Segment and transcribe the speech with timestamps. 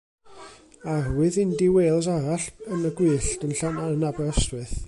[0.93, 4.79] Arwydd indy Wales arall yn y gwyllt yn Aberystwyth.